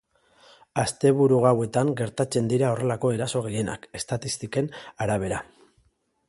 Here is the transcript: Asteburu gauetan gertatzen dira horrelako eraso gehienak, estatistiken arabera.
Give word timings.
Asteburu 0.83 1.41
gauetan 1.43 1.91
gertatzen 1.99 2.49
dira 2.53 2.71
horrelako 2.77 3.13
eraso 3.19 3.43
gehienak, 3.49 3.87
estatistiken 4.01 4.73
arabera. 5.07 5.43